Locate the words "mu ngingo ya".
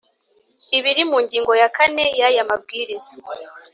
1.09-1.69